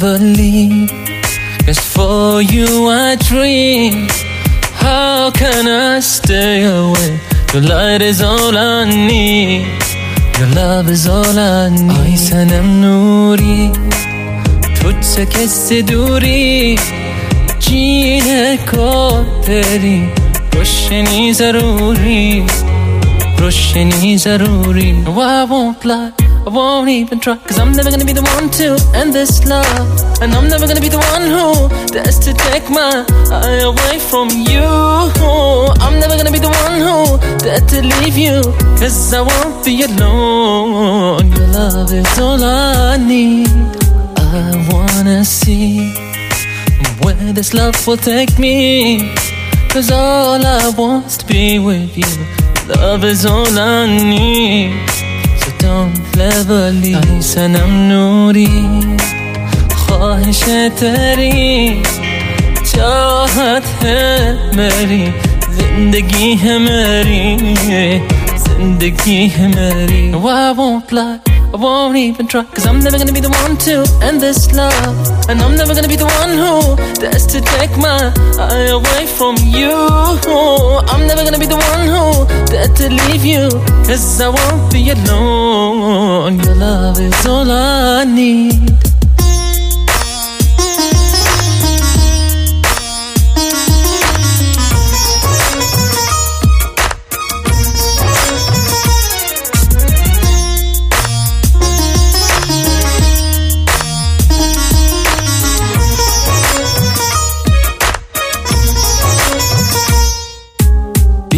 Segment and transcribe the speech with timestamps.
[0.00, 0.90] never leave.
[1.66, 4.08] Cause for you I dream.
[4.84, 7.10] How can I stay away?
[7.52, 9.66] Your light is all I need.
[10.38, 11.90] Your love is all I need.
[11.98, 13.58] आई सनम नूरी
[14.82, 16.76] तुझसे कैसे दूरी
[17.66, 18.90] जीने को
[19.46, 19.98] तेरी
[20.54, 22.22] रोशनी जरूरी
[23.40, 26.12] रोशनी जरूरी No I won't lie
[26.45, 27.37] I won't even try.
[27.37, 29.87] Cause I'm never gonna be the one to end this love.
[30.21, 34.29] And I'm never gonna be the one who dares to take my eye away from
[34.29, 34.65] you.
[35.85, 38.41] I'm never gonna be the one who dare to leave you.
[38.79, 41.31] Cause I won't be alone.
[41.31, 43.47] Your love is all I need.
[44.17, 45.93] I wanna see
[47.01, 49.13] where this love will take me.
[49.69, 52.25] Cause all I want's to be with you
[52.67, 55.10] Love is all I need
[55.61, 58.65] دام لبلی سنم نوری
[59.75, 60.39] خواهش
[60.79, 61.81] تری.
[62.71, 65.03] چاهت ہے میری
[65.57, 68.01] زندگی ہے میری
[68.47, 71.19] زندگی ہے میری No I won't lie?
[71.55, 72.43] I won't even try.
[72.55, 73.73] Cause I'm never gonna be the one to
[74.07, 74.99] end this love.
[75.29, 76.51] And I'm never gonna be the one who
[77.01, 77.97] Dares to take my
[78.47, 79.73] eye away from you.
[80.91, 81.70] I'm never gonna be the one
[82.61, 83.49] who to leave you.
[83.85, 86.39] Cause I won't be alone.
[86.39, 88.70] Your love is all I need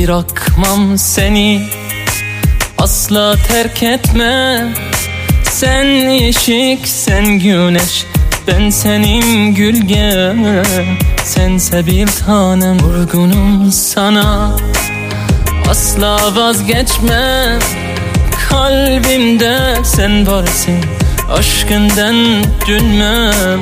[0.04, 1.70] Bırakmam seni.
[2.78, 4.74] Asla terk etmem
[5.44, 8.06] Sen ışık, sen güneş.
[8.48, 10.66] Ben senin gülgen
[11.24, 14.58] Sense bir tanem Vurgunum sana.
[15.70, 17.60] Asla vazgeçmem
[18.50, 20.78] Kalbimde sen varsın.
[21.32, 22.16] Aşkından
[22.68, 23.60] dönmem.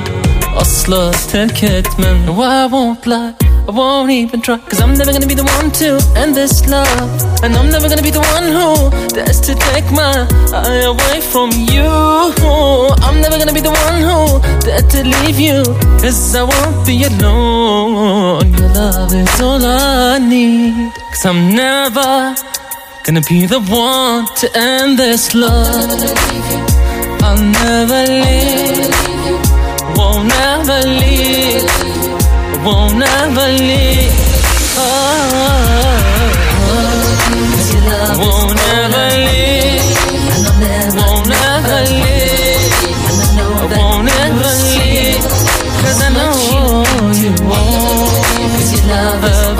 [0.58, 2.18] Asla terk etmem.
[2.28, 4.58] I won't lie I won't even try.
[4.58, 7.10] Cause I'm never gonna be the one to end this love.
[7.42, 11.52] And I'm never gonna be the one who dares to take my eye away from
[11.72, 11.88] you.
[13.08, 15.64] I'm never gonna be the one who dare to leave you.
[16.04, 18.52] Cause I won't be alone.
[18.60, 20.92] Your love is all I need.
[21.12, 22.36] Cause I'm never
[23.06, 26.02] gonna be the one to end this love.
[27.24, 28.92] I'll never leave
[29.96, 32.01] Won't never leave
[32.64, 34.14] won't never leave.
[34.78, 35.22] Oh,
[38.20, 39.82] won't never leave.
[40.96, 42.72] Won't never leave.
[43.78, 45.24] Won't never leave.
[45.82, 46.36] Cause I know
[47.22, 48.22] you won't
[48.92, 49.51] ever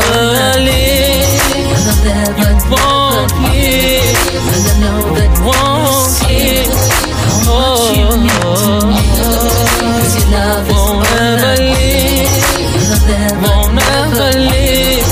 [13.44, 15.08] Won't never leave.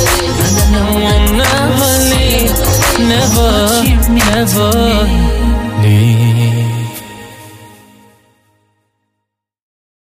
[1.04, 2.54] Won't never leave.
[3.12, 3.52] Never,
[4.14, 4.72] never
[5.84, 6.29] leave.